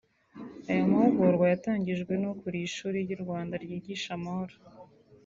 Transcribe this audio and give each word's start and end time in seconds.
Aya 0.69 0.83
mahugurwa 0.91 1.45
yatangijwe 1.53 2.13
n’ukuriye 2.17 2.65
Ishuri 2.69 2.97
ry’u 3.05 3.19
Rwanda 3.23 3.53
ryigisha 3.63 4.09
amahoro 4.17 4.55